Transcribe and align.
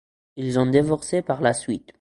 Ils 0.35 0.57
ont 0.57 0.65
divorcé 0.65 1.21
par 1.21 1.41
la 1.41 1.53
suite. 1.53 1.87